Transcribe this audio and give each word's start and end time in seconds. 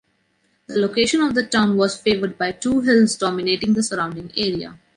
The 0.65 0.77
location 0.79 1.21
of 1.21 1.35
the 1.35 1.45
town 1.45 1.77
was 1.77 1.95
favored 1.95 2.35
by 2.35 2.53
two 2.53 2.79
hills 2.79 3.15
dominating 3.17 3.73
the 3.73 3.83
surrounding 3.83 4.31
area. 4.35 4.79